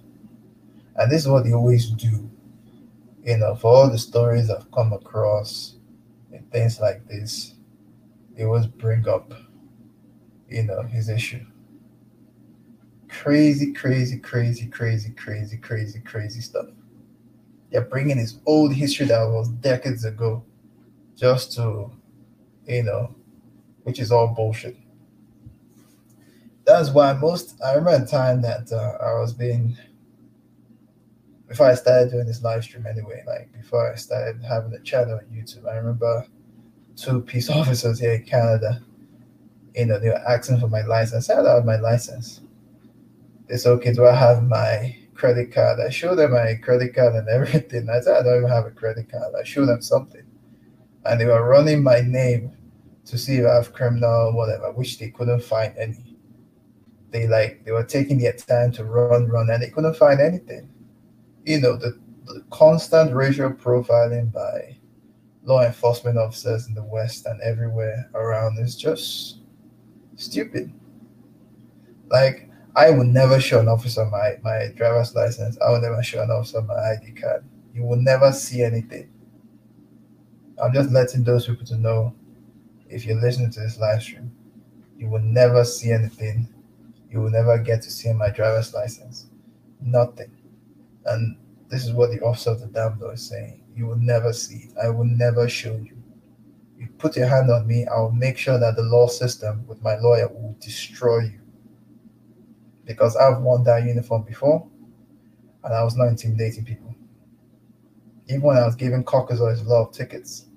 And 0.95 1.11
this 1.11 1.21
is 1.21 1.27
what 1.27 1.43
they 1.43 1.53
always 1.53 1.89
do 1.89 2.29
you 3.23 3.37
know, 3.37 3.55
for 3.55 3.73
all 3.73 3.89
the 3.89 3.97
stories 3.97 4.49
I've 4.49 4.69
come 4.71 4.91
across 4.91 5.75
and 6.31 6.49
things 6.51 6.79
like 6.79 7.07
this, 7.07 7.55
it 8.35 8.45
was 8.45 8.67
bring 8.67 9.07
up, 9.07 9.31
you 10.49 10.63
know, 10.63 10.81
his 10.83 11.07
issue. 11.07 11.45
Crazy, 13.07 13.71
crazy, 13.71 14.17
crazy, 14.17 14.67
crazy, 14.67 15.11
crazy, 15.11 15.57
crazy, 15.57 15.99
crazy 15.99 16.41
stuff. 16.41 16.67
They're 17.71 17.81
bringing 17.81 18.17
his 18.17 18.39
old 18.45 18.73
history 18.73 19.05
that 19.07 19.23
was 19.23 19.47
decades 19.49 20.03
ago 20.03 20.43
just 21.15 21.53
to, 21.53 21.91
you 22.67 22.83
know, 22.83 23.15
which 23.83 23.99
is 23.99 24.11
all 24.11 24.27
bullshit. 24.27 24.75
That's 26.65 26.89
why 26.89 27.13
most, 27.13 27.61
I 27.63 27.73
remember 27.75 28.05
a 28.05 28.07
time 28.07 28.41
that 28.43 28.71
uh, 28.71 29.03
I 29.03 29.19
was 29.19 29.33
being 29.33 29.77
before 31.47 31.67
I 31.67 31.75
started 31.75 32.11
doing 32.11 32.25
this 32.25 32.43
live 32.43 32.63
stream 32.63 32.87
anyway, 32.87 33.23
like 33.27 33.51
before 33.53 33.91
I 33.91 33.95
started 33.95 34.43
having 34.43 34.73
a 34.73 34.79
channel 34.79 35.19
on 35.19 35.25
YouTube, 35.25 35.69
I 35.69 35.75
remember 35.75 36.25
two 36.95 37.21
peace 37.21 37.49
officers 37.51 37.99
here 37.99 38.13
in 38.13 38.23
Canada, 38.23 38.81
you 39.75 39.85
know, 39.85 39.99
they 39.99 40.09
were 40.09 40.29
asking 40.29 40.59
for 40.59 40.67
my 40.67 40.81
license. 40.81 41.29
I 41.29 41.35
said 41.35 41.45
I 41.45 41.55
have 41.55 41.65
my 41.65 41.77
license. 41.77 42.41
They 43.47 43.57
said, 43.57 43.71
okay, 43.73 43.93
do 43.93 44.05
I 44.05 44.15
have 44.15 44.43
my 44.43 44.95
credit 45.13 45.53
card? 45.53 45.79
I 45.79 45.89
showed 45.89 46.15
them 46.15 46.33
my 46.33 46.55
credit 46.55 46.95
card 46.95 47.15
and 47.15 47.29
everything. 47.29 47.89
I 47.89 47.99
said 48.01 48.17
I 48.17 48.23
don't 48.23 48.37
even 48.37 48.49
have 48.49 48.65
a 48.65 48.71
credit 48.71 49.11
card. 49.11 49.33
I 49.39 49.43
showed 49.43 49.67
them 49.67 49.81
something. 49.81 50.23
and 51.05 51.19
they 51.19 51.25
were 51.25 51.47
running 51.47 51.83
my 51.83 52.01
name 52.01 52.51
to 53.05 53.17
see 53.17 53.37
if 53.37 53.45
I 53.45 53.55
have 53.55 53.73
criminal 53.73 54.33
whatever, 54.33 54.71
which 54.73 54.99
they 54.99 55.09
couldn't 55.09 55.43
find 55.43 55.77
any. 55.77 56.12
They 57.13 57.27
like 57.27 57.63
they 57.63 57.71
were 57.71 57.83
taking 57.83 58.17
their 58.17 58.33
time 58.33 58.71
to 58.73 58.85
run, 58.85 59.27
run, 59.27 59.51
and 59.51 59.61
they 59.61 59.69
couldn't 59.69 59.95
find 59.95 60.19
anything. 60.19 60.67
You 61.45 61.61
know, 61.61 61.77
the, 61.77 61.99
the 62.25 62.43
constant 62.49 63.13
racial 63.13 63.51
profiling 63.51 64.33
by 64.33 64.75
law 65.43 65.61
enforcement 65.61 66.17
officers 66.17 66.67
in 66.67 66.73
the 66.73 66.83
West 66.83 67.27
and 67.27 67.39
everywhere 67.41 68.09
around 68.15 68.57
is 68.57 68.75
just 68.75 69.37
stupid. 70.15 70.73
Like 72.09 72.49
I 72.75 72.89
would 72.89 73.07
never 73.07 73.39
show 73.39 73.59
an 73.59 73.67
officer 73.67 74.05
my, 74.05 74.37
my 74.41 74.69
driver's 74.75 75.13
license. 75.13 75.55
I 75.61 75.69
would 75.69 75.83
never 75.83 76.01
show 76.01 76.23
an 76.23 76.31
officer 76.31 76.63
my 76.63 76.73
ID 76.73 77.11
card. 77.11 77.45
You 77.75 77.83
will 77.83 78.01
never 78.01 78.31
see 78.31 78.63
anything. 78.63 79.07
I'm 80.61 80.73
just 80.73 80.89
letting 80.89 81.23
those 81.23 81.45
people 81.45 81.65
to 81.67 81.77
know 81.77 82.15
if 82.89 83.05
you're 83.05 83.21
listening 83.21 83.51
to 83.51 83.59
this 83.59 83.77
live 83.77 84.01
stream, 84.01 84.31
you 84.97 85.09
will 85.09 85.21
never 85.21 85.63
see 85.63 85.91
anything. 85.91 86.47
You 87.13 87.21
will 87.21 87.29
never 87.29 87.59
get 87.59 87.83
to 87.83 87.91
see 87.91 88.11
my 88.11 88.31
driver's 88.31 88.73
license. 88.73 89.27
Nothing. 89.79 90.31
And 91.05 91.37
this 91.69 91.85
is 91.85 91.93
what 91.93 92.09
the 92.09 92.19
officer 92.21 92.49
of 92.49 92.59
the 92.59 92.67
damn 92.67 92.99
law 92.99 93.11
is 93.11 93.21
saying. 93.21 93.63
You 93.75 93.85
will 93.85 93.97
never 93.97 94.33
see 94.33 94.69
it. 94.69 94.73
I 94.83 94.89
will 94.89 95.05
never 95.05 95.47
show 95.47 95.75
you. 95.75 95.95
You 96.77 96.87
put 96.97 97.15
your 97.15 97.27
hand 97.27 97.51
on 97.51 97.67
me, 97.67 97.85
I 97.85 97.99
will 97.99 98.11
make 98.11 98.37
sure 98.37 98.59
that 98.59 98.75
the 98.75 98.81
law 98.81 99.07
system 99.07 99.65
with 99.67 99.81
my 99.83 99.95
lawyer 99.97 100.27
will 100.27 100.55
destroy 100.59 101.19
you. 101.19 101.39
Because 102.83 103.15
I've 103.15 103.41
worn 103.41 103.63
that 103.65 103.83
uniform 103.83 104.23
before 104.23 104.67
and 105.63 105.73
I 105.73 105.83
was 105.83 105.95
not 105.95 106.07
intimidating 106.07 106.65
people. 106.65 106.95
Even 108.27 108.41
when 108.41 108.57
I 108.57 108.65
was 108.65 108.75
giving 108.75 109.03
Caucasoids 109.03 109.63
a 109.63 109.69
lot 109.69 109.87
of 109.87 109.93
tickets, 109.93 110.47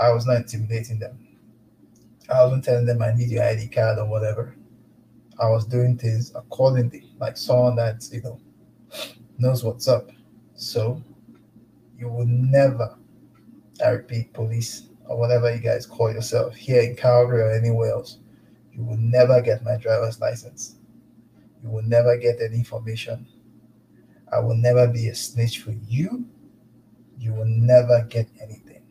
I 0.00 0.12
was 0.12 0.26
not 0.26 0.36
intimidating 0.36 1.00
them. 1.00 1.18
I 2.32 2.44
wasn't 2.44 2.64
telling 2.64 2.86
them 2.86 3.02
I 3.02 3.12
need 3.12 3.30
your 3.30 3.44
ID 3.44 3.68
card 3.68 3.98
or 3.98 4.06
whatever. 4.06 4.55
I 5.40 5.48
was 5.48 5.66
doing 5.66 5.98
things 5.98 6.32
accordingly, 6.34 7.10
like 7.18 7.36
someone 7.36 7.76
that 7.76 8.08
you 8.12 8.22
know 8.22 8.40
knows 9.38 9.64
what's 9.64 9.88
up. 9.88 10.10
So 10.54 11.02
you 11.98 12.08
will 12.08 12.26
never, 12.26 12.96
I 13.84 13.90
repeat, 13.90 14.32
police 14.32 14.88
or 15.06 15.18
whatever 15.18 15.54
you 15.54 15.60
guys 15.60 15.86
call 15.86 16.12
yourself 16.12 16.54
here 16.54 16.82
in 16.82 16.96
Calgary 16.96 17.42
or 17.42 17.52
anywhere 17.52 17.92
else, 17.92 18.18
you 18.72 18.82
will 18.82 18.96
never 18.96 19.40
get 19.40 19.64
my 19.64 19.76
driver's 19.76 20.20
license. 20.20 20.76
You 21.62 21.70
will 21.70 21.82
never 21.82 22.16
get 22.16 22.40
any 22.40 22.56
information. 22.56 23.26
I 24.32 24.40
will 24.40 24.56
never 24.56 24.88
be 24.88 25.08
a 25.08 25.14
snitch 25.14 25.60
for 25.60 25.72
you. 25.88 26.26
You 27.18 27.34
will 27.34 27.46
never 27.46 28.06
get 28.08 28.28
anything. 28.40 28.82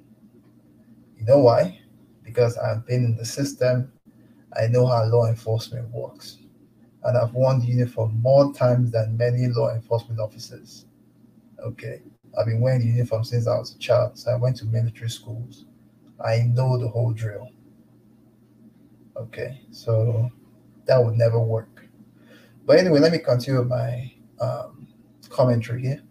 You 1.17 1.25
know 1.25 1.39
why? 1.39 1.79
because 2.25 2.57
I've 2.57 2.85
been 2.85 3.05
in 3.05 3.15
the 3.15 3.25
system. 3.25 3.91
I 4.57 4.67
know 4.67 4.85
how 4.85 5.05
law 5.05 5.27
enforcement 5.27 5.89
works. 5.91 6.37
And 7.03 7.17
I've 7.17 7.33
worn 7.33 7.59
the 7.59 7.67
uniform 7.67 8.19
more 8.21 8.53
times 8.53 8.91
than 8.91 9.17
many 9.17 9.47
law 9.47 9.73
enforcement 9.73 10.19
officers. 10.19 10.85
Okay. 11.59 12.01
I've 12.37 12.47
been 12.47 12.61
wearing 12.61 12.81
the 12.81 12.87
uniform 12.87 13.23
since 13.23 13.47
I 13.47 13.57
was 13.57 13.75
a 13.75 13.77
child. 13.77 14.17
So 14.17 14.31
I 14.31 14.35
went 14.35 14.57
to 14.57 14.65
military 14.65 15.09
schools. 15.09 15.65
I 16.23 16.39
know 16.41 16.77
the 16.77 16.87
whole 16.87 17.11
drill. 17.11 17.49
Okay. 19.15 19.61
So 19.71 20.29
that 20.85 21.03
would 21.03 21.15
never 21.15 21.39
work. 21.39 21.87
But 22.65 22.79
anyway, 22.79 22.99
let 22.99 23.11
me 23.11 23.19
continue 23.19 23.63
my 23.63 24.11
um, 24.39 24.87
commentary 25.29 25.81
here. 25.81 26.03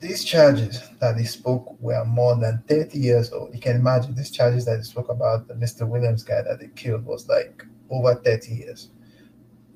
These 0.00 0.24
charges 0.24 0.82
that 0.98 1.18
he 1.18 1.24
spoke 1.24 1.78
were 1.78 2.04
more 2.06 2.34
than 2.34 2.62
30 2.68 2.98
years 2.98 3.32
old. 3.32 3.54
You 3.54 3.60
can 3.60 3.76
imagine 3.76 4.14
these 4.14 4.30
charges 4.30 4.64
that 4.64 4.78
he 4.78 4.82
spoke 4.82 5.10
about, 5.10 5.46
the 5.46 5.54
Mr. 5.54 5.86
Williams 5.86 6.22
guy 6.22 6.40
that 6.40 6.58
they 6.58 6.68
killed 6.68 7.04
was 7.04 7.28
like 7.28 7.64
over 7.90 8.14
30 8.14 8.54
years. 8.54 8.90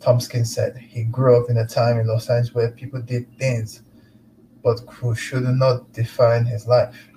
Tompkins 0.01 0.53
said 0.55 0.77
he 0.77 1.05
grew 1.05 1.41
up 1.41 1.51
in 1.51 1.59
a 1.59 1.67
time 1.67 1.99
in 1.99 2.07
Los 2.07 2.31
Angeles 2.31 2.55
where 2.55 2.71
people 2.71 3.03
did 3.03 3.27
things 3.39 3.83
but 4.63 4.81
who 4.91 5.15
should 5.15 5.45
not 5.45 5.93
define 5.93 6.47
his 6.47 6.67
life. 6.67 7.11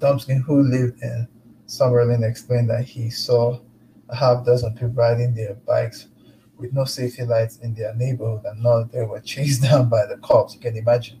Tompkins, 0.00 0.44
who 0.44 0.62
lived 0.62 1.00
in 1.02 1.28
Summerlin, 1.68 2.28
explained 2.28 2.70
that 2.70 2.84
he 2.84 3.08
saw 3.08 3.60
a 4.08 4.16
half 4.16 4.44
dozen 4.44 4.72
people 4.72 4.88
riding 4.88 5.32
their 5.32 5.54
bikes 5.54 6.08
with 6.56 6.72
no 6.72 6.84
safety 6.84 7.22
lights 7.22 7.58
in 7.58 7.72
their 7.74 7.94
neighborhood 7.94 8.44
and 8.46 8.60
none 8.60 8.90
they 8.92 9.02
were 9.02 9.20
chased 9.20 9.62
down 9.70 9.88
by 9.88 10.06
the 10.06 10.16
cops. 10.16 10.54
You 10.54 10.60
can 10.60 10.76
imagine 10.76 11.20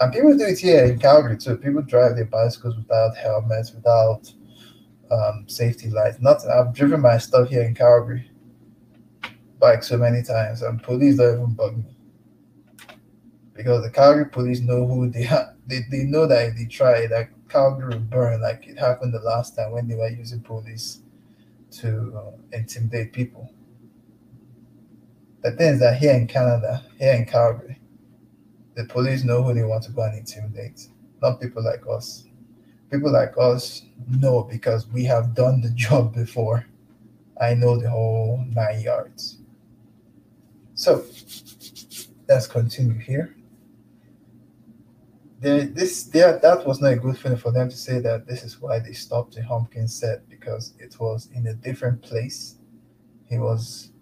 and 0.00 0.12
people 0.12 0.36
do 0.36 0.44
it 0.44 0.58
here 0.58 0.84
in 0.84 0.98
Calgary 0.98 1.36
too. 1.36 1.56
People 1.56 1.82
drive 1.82 2.16
their 2.16 2.24
bicycles 2.24 2.76
without 2.76 3.16
helmets, 3.16 3.72
without 3.72 4.32
um, 5.10 5.44
safety 5.46 5.90
lights. 5.90 6.18
Not 6.20 6.46
I've 6.48 6.74
driven 6.74 7.00
my 7.00 7.18
stuff 7.18 7.48
here 7.48 7.62
in 7.62 7.74
Calgary 7.74 8.30
bike 9.58 9.82
so 9.82 9.98
many 9.98 10.22
times, 10.22 10.62
and 10.62 10.82
police 10.82 11.18
don't 11.18 11.34
even 11.34 11.54
bug 11.54 11.76
me 11.76 11.96
because 13.54 13.82
the 13.82 13.90
Calgary 13.90 14.24
police 14.24 14.60
know 14.60 14.86
who 14.86 15.10
they 15.10 15.26
are. 15.28 15.54
They, 15.70 15.82
they 15.88 16.02
know 16.02 16.26
that 16.26 16.48
if 16.48 16.56
they 16.56 16.64
try, 16.64 17.06
that 17.06 17.28
Calgary 17.48 17.94
will 17.94 18.00
burn, 18.00 18.40
like 18.40 18.66
it 18.66 18.76
happened 18.76 19.14
the 19.14 19.20
last 19.20 19.54
time 19.54 19.70
when 19.70 19.86
they 19.86 19.94
were 19.94 20.08
using 20.08 20.40
police 20.40 21.02
to 21.78 22.12
uh, 22.16 22.36
intimidate 22.52 23.12
people. 23.12 23.48
The 25.44 25.52
thing 25.52 25.74
is 25.74 25.80
that 25.80 25.98
here 25.98 26.12
in 26.14 26.26
Canada, 26.26 26.84
here 26.98 27.12
in 27.12 27.24
Calgary, 27.24 27.79
the 28.80 28.86
police 28.86 29.24
know 29.24 29.42
who 29.42 29.52
they 29.52 29.62
want 29.62 29.84
to 29.84 29.92
go 29.92 30.02
and 30.02 30.16
intimidate, 30.16 30.88
not 31.20 31.38
people 31.38 31.62
like 31.62 31.82
us. 31.86 32.24
People 32.90 33.12
like 33.12 33.34
us 33.38 33.82
know 34.08 34.42
because 34.42 34.88
we 34.88 35.04
have 35.04 35.34
done 35.34 35.60
the 35.60 35.68
job 35.70 36.14
before. 36.14 36.64
I 37.38 37.52
know 37.52 37.78
the 37.78 37.90
whole 37.90 38.42
nine 38.48 38.80
yards. 38.80 39.38
So 40.74 41.04
let's 42.26 42.46
continue 42.46 42.98
here. 42.98 43.34
There, 45.40 45.64
this 45.66 46.04
that 46.04 46.62
was 46.66 46.80
not 46.80 46.92
a 46.94 46.96
good 46.96 47.18
thing 47.18 47.36
for 47.36 47.52
them 47.52 47.68
to 47.68 47.76
say 47.76 47.98
that 48.00 48.26
this 48.26 48.42
is 48.42 48.62
why 48.62 48.78
they 48.78 48.92
stopped 48.92 49.34
the 49.34 49.42
Tompkins 49.42 49.94
set 49.94 50.26
because 50.30 50.72
it 50.78 50.98
was 50.98 51.28
in 51.34 51.46
a 51.48 51.54
different 51.54 52.00
place. 52.00 52.56
He 53.28 53.38
was 53.38 53.92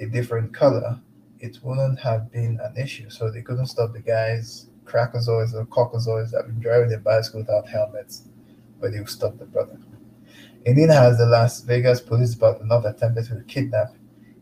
a 0.00 0.06
different 0.06 0.52
color 0.52 1.00
it 1.44 1.58
wouldn't 1.62 1.98
have 1.98 2.32
been 2.32 2.58
an 2.62 2.74
issue. 2.82 3.10
So 3.10 3.30
they 3.30 3.42
couldn't 3.42 3.66
stop 3.66 3.92
the 3.92 4.00
guys, 4.00 4.68
crackozoids 4.84 5.54
or 5.54 5.66
caucasoids 5.66 6.30
that 6.30 6.46
been 6.46 6.58
driving 6.58 6.88
their 6.88 7.00
bicycle 7.00 7.40
without 7.40 7.68
helmets, 7.68 8.28
but 8.80 8.92
they 8.92 8.98
would 8.98 9.10
stop 9.10 9.38
the 9.38 9.44
brother. 9.44 9.78
Indiana 10.64 10.94
has 10.94 11.18
the 11.18 11.26
Las 11.26 11.60
Vegas 11.60 12.00
police 12.00 12.30
department 12.30 12.70
not 12.70 12.86
attempted 12.86 13.26
to 13.26 13.44
kidnap 13.46 13.94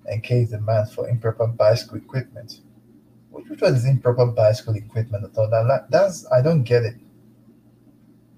and 0.07 0.23
case 0.23 0.51
the 0.51 0.61
man 0.61 0.87
for 0.87 1.09
improper 1.09 1.49
bicycle 1.49 1.97
equipment. 1.97 2.61
Which, 3.31 3.49
which 3.49 3.61
was 3.61 3.85
improper 3.85 4.27
bicycle 4.27 4.77
equipment 4.77 5.25
at 5.25 5.37
all? 5.37 5.51
That, 5.51 5.87
that's 5.91 6.31
I 6.31 6.41
don't 6.41 6.63
get 6.63 6.85
it. 6.85 6.95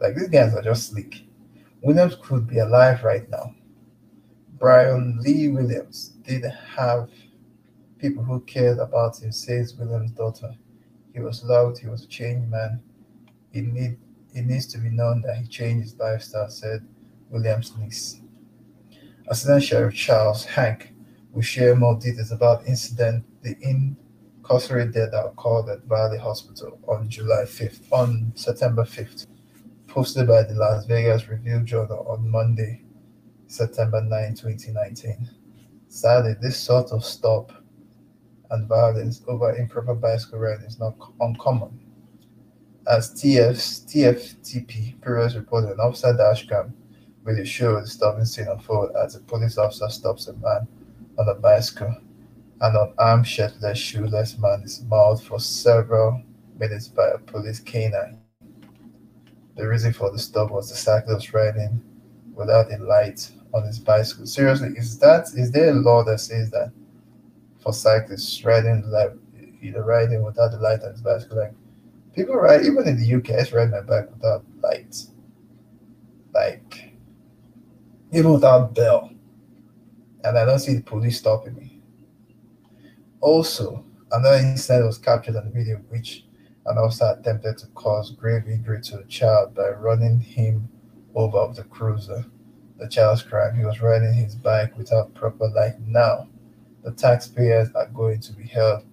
Like 0.01 0.15
these 0.15 0.29
guys 0.29 0.55
are 0.55 0.63
just 0.63 0.89
sleek. 0.89 1.29
Williams 1.83 2.17
could 2.23 2.47
be 2.47 2.59
alive 2.61 3.05
right 3.05 3.29
now. 3.29 3.55
Brian 4.59 5.19
Lee 5.21 5.49
Williams 5.49 6.15
did 6.25 6.45
have 6.45 7.11
people 8.05 8.23
who 8.23 8.39
cared 8.41 8.79
about 8.79 9.19
him, 9.19 9.33
says 9.33 9.75
William's 9.77 10.11
daughter. 10.11 10.55
He 11.15 11.21
was 11.21 11.43
loved, 11.43 11.79
he 11.79 11.87
was 11.87 12.05
a 12.05 12.07
changed 12.07 12.51
man. 12.51 12.83
It, 13.55 13.65
need, 13.65 13.97
it 14.35 14.45
needs 14.45 14.67
to 14.67 14.79
be 14.79 14.91
known 14.91 15.23
that 15.23 15.39
he 15.39 15.47
changed 15.47 15.85
his 15.85 15.99
lifestyle, 15.99 16.51
said 16.51 16.87
William's 17.31 17.75
niece. 17.79 18.21
Assistant 19.29 19.63
Sheriff 19.63 19.95
Charles 19.95 20.45
Hank 20.45 20.93
will 21.33 21.41
share 21.41 21.75
more 21.75 21.99
details 21.99 22.31
about 22.31 22.67
incident 22.67 23.25
the 23.43 23.57
incarcerated 23.63 25.11
that 25.11 25.33
called 25.37 25.71
at 25.71 25.85
Valley 25.85 26.19
Hospital 26.19 26.79
on 26.87 27.09
July 27.09 27.45
5th, 27.45 27.91
on 27.91 28.33
September 28.35 28.85
5th, 28.85 29.27
posted 29.87 30.29
by 30.29 30.43
the 30.43 30.53
Las 30.53 30.85
Vegas 30.85 31.27
Review 31.27 31.63
Journal 31.63 32.07
on 32.07 32.29
Monday, 32.29 32.83
September 33.47 34.03
9, 34.03 34.35
2019. 34.35 35.31
Sadly, 35.89 36.35
this 36.43 36.59
sort 36.59 36.93
of 36.93 37.03
stop 37.03 37.64
and 38.51 38.69
violence 38.69 39.23
over 39.27 39.55
improper 39.57 39.95
bicycle 39.95 40.39
riding 40.39 40.67
is 40.67 40.79
not 40.79 40.95
uncommon. 41.21 41.81
As 42.87 43.13
TF's, 43.15 43.81
TFTP 43.81 45.01
previous 45.01 45.35
reported, 45.35 45.71
an 45.71 45.81
officer 45.81 46.13
dashcam 46.13 46.73
video 47.25 47.45
showed 47.45 47.83
the 47.83 47.87
stopping 47.87 48.27
scene 48.27 48.49
unfold 48.49 48.91
as 49.03 49.15
a 49.15 49.21
police 49.21 49.57
officer 49.57 49.89
stops 49.89 50.29
a 50.29 50.35
man 50.35 50.69
on 51.19 51.29
a 51.29 51.35
bicycle. 51.35 51.97
An 52.61 52.77
unarmed, 52.77 53.27
shirtless, 53.27 53.79
shoeless 53.79 54.39
man 54.39 54.63
is 54.63 54.83
mauled 54.83 55.23
for 55.23 55.41
several 55.41 56.23
minutes 56.59 56.89
by 56.89 57.09
a 57.09 57.19
police 57.19 57.61
canine. 57.61 58.19
The 59.57 59.67
reason 59.67 59.93
for 59.93 60.11
the 60.11 60.19
stop 60.19 60.51
was 60.51 60.69
the 60.69 60.77
cyclist 60.77 61.33
riding 61.33 61.83
without 62.35 62.73
a 62.73 62.77
light 62.79 63.31
on 63.53 63.65
his 63.67 63.79
bicycle. 63.79 64.27
Seriously, 64.27 64.75
is 64.77 64.99
that 64.99 65.29
is 65.35 65.51
there 65.51 65.71
a 65.71 65.75
law 65.75 66.05
that 66.05 66.19
says 66.19 66.51
that 66.51 66.73
for 67.65 67.73
cyclists 67.73 68.45
riding 68.45 68.85
like 68.87 69.13
either 69.61 69.83
riding 69.83 70.23
without 70.23 70.53
the 70.53 70.59
light 70.59 70.83
on 70.83 70.93
his 70.93 71.01
bicycle, 71.01 71.39
like 71.39 71.55
People 72.15 72.37
ride 72.37 72.65
even 72.65 72.87
in 72.87 72.99
the 72.99 73.15
UK. 73.15 73.31
I 73.31 73.57
ride 73.57 73.71
my 73.73 73.81
bike 73.81 74.11
without 74.11 74.45
lights, 74.63 75.11
like 76.33 76.93
even 78.13 78.33
without 78.33 78.73
bell, 78.75 79.11
and 80.23 80.39
I 80.39 80.45
don't 80.45 80.61
see 80.61 80.75
the 80.75 80.83
police 80.83 81.19
stopping 81.19 81.57
me. 81.57 81.83
Also, 83.21 83.85
another 84.13 84.37
incident 84.37 84.87
was 84.87 84.99
captured 84.99 85.35
on 85.35 85.47
the 85.47 85.51
video, 85.51 85.79
which 85.89 86.25
an 86.67 86.79
officer 86.79 87.17
attempted 87.19 87.59
to 87.59 87.67
cause 87.69 88.13
grave 88.13 88.47
injury 88.47 88.81
to 88.83 88.99
a 88.99 89.05
child 89.07 89.55
by 89.55 89.71
running 89.71 90.21
him 90.21 90.69
over 91.17 91.39
of 91.39 91.57
the 91.57 91.65
cruiser. 91.65 92.25
The 92.79 92.89
child's 92.89 93.23
crime. 93.23 93.57
He 93.57 93.65
was 93.65 93.81
riding 93.81 94.15
his 94.15 94.37
bike 94.37 94.77
without 94.77 95.15
proper 95.15 95.49
light. 95.49 95.81
Now, 95.81 96.29
the 96.85 96.93
taxpayers 96.93 97.71
are 97.75 97.89
going 97.89 98.21
to 98.21 98.33
be 98.35 98.45
held 98.45 98.85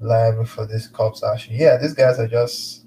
liable 0.00 0.44
for 0.44 0.66
this 0.66 0.88
cops 0.88 1.22
action. 1.24 1.54
Yeah, 1.56 1.76
these 1.78 1.94
guys 1.94 2.18
are 2.18 2.28
just 2.28 2.84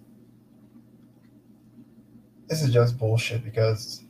this 2.48 2.62
is 2.62 2.74
just 2.74 2.98
bullshit 2.98 3.46
because 3.46 4.04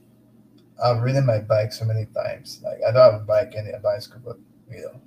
I've 0.83 1.01
ridden 1.01 1.27
my 1.27 1.39
bike 1.39 1.71
so 1.71 1.85
many 1.85 2.05
times. 2.07 2.59
Like 2.63 2.79
I 2.87 2.91
don't 2.91 3.11
have 3.13 3.21
a 3.21 3.25
bike 3.25 3.53
any 3.55 3.69
a 3.69 3.79
bicycle, 3.79 4.21
but 4.25 4.37
you 4.69 4.81
know. 4.81 5.01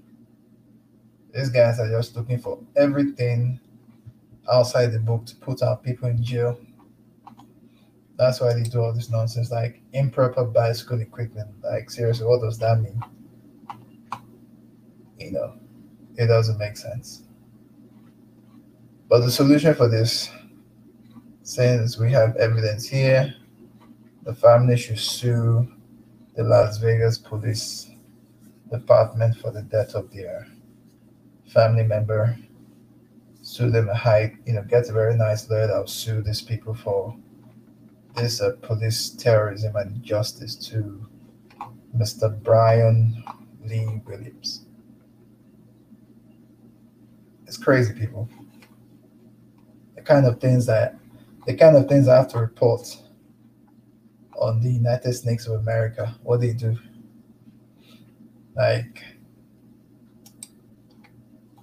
These 1.35 1.51
guys 1.51 1.81
are 1.81 1.91
just 1.91 2.15
looking 2.15 2.39
for 2.39 2.61
everything 2.77 3.59
outside 4.49 4.93
the 4.93 5.01
book 5.01 5.27
to 5.27 5.37
put 5.37 5.63
our 5.65 5.77
people 5.77 6.09
in 6.09 6.23
jail. 6.23 6.57
That's 8.17 8.41
why 8.41 8.55
they 8.55 8.63
do 8.63 8.81
all 8.81 8.93
this 8.93 9.11
nonsense, 9.11 9.51
like 9.51 9.83
improper 9.93 10.45
bicycle 10.45 11.01
equipment. 11.01 11.49
Like 11.65 11.91
seriously, 11.91 12.25
what 12.25 12.41
does 12.41 12.59
that 12.59 12.81
mean? 12.81 13.03
You 15.25 15.31
know, 15.33 15.55
it 16.17 16.27
doesn't 16.27 16.59
make 16.59 16.77
sense. 16.77 17.23
But 19.09 19.21
the 19.21 19.31
solution 19.31 19.75
for 19.75 19.89
this, 19.89 20.29
since 21.43 21.99
we 21.99 22.13
have 22.13 22.37
evidence 22.37 22.87
here, 22.87 23.35
the 24.25 24.35
family 24.35 24.77
should 24.77 24.99
sue 24.99 25.67
the 26.37 26.43
Las 26.43 26.77
Vegas 26.77 27.17
Police 27.17 27.91
Department 28.71 29.39
for 29.39 29.51
the 29.51 29.63
death 29.63 29.95
of 29.95 30.13
their 30.13 30.47
family 31.47 31.85
member. 31.85 32.37
Sue 33.41 33.71
them 33.71 33.89
a 33.89 33.95
high, 33.95 34.35
you 34.47 34.53
know, 34.53 34.63
get 34.63 34.89
a 34.91 34.93
very 34.93 35.17
nice 35.17 35.49
lawyer 35.49 35.69
that 35.69 35.79
will 35.79 35.87
sue 35.87 36.21
these 36.23 36.43
people 36.43 36.75
for 36.75 37.17
this 38.15 38.43
uh, 38.43 38.53
police 38.61 39.11
terrorism 39.11 39.75
and 39.77 40.03
justice 40.03 40.55
to 40.55 41.07
Mr. 41.97 42.43
Brian 42.43 43.25
Lee 43.65 44.03
Williams. 44.07 44.64
It's 47.55 47.63
crazy, 47.63 47.95
people 47.95 48.29
The 49.95 50.03
kind 50.03 50.27
of 50.27 50.41
things 50.41 50.67
that 50.67 50.97
the 51.47 51.55
kind 51.55 51.77
of 51.77 51.89
things 51.89 52.09
I 52.09 52.17
have 52.17 52.27
to 52.31 52.39
report 52.39 52.83
on 54.37 54.61
the 54.61 54.73
United 54.73 55.13
Snakes 55.15 55.47
of 55.47 55.61
America, 55.61 56.17
what 56.25 56.41
they 56.41 56.53
do. 56.53 56.77
Like, 58.57 59.05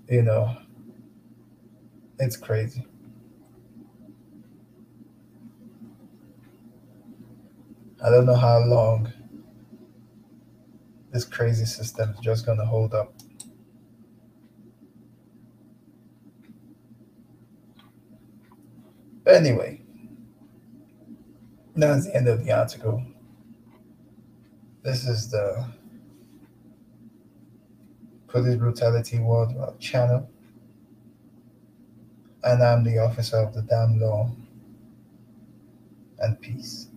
you 0.10 0.22
know, 0.22 0.56
it's 2.20 2.38
crazy. 2.38 2.88
I 8.06 8.10
don't 8.10 8.26
know 8.26 8.36
how 8.36 8.60
long 8.60 9.12
this 11.12 11.26
crazy 11.26 11.66
system 11.66 12.12
is 12.12 12.20
just 12.22 12.46
going 12.46 12.60
to 12.60 12.66
hold 12.66 12.94
up. 12.94 13.14
Anyway, 19.42 19.82
that's 21.76 22.06
the 22.06 22.16
end 22.16 22.28
of 22.28 22.46
the 22.46 22.52
article. 22.52 23.04
This 24.84 25.08
is 25.08 25.32
the 25.32 25.66
Police 28.28 28.58
Brutality 28.58 29.18
World 29.18 29.80
channel. 29.80 30.30
And 32.44 32.62
I'm 32.64 32.84
the 32.84 33.00
officer 33.00 33.38
of 33.38 33.56
the 33.56 33.64
damn 33.64 34.00
law 34.00 34.32
and 36.20 36.40
peace. 36.40 36.91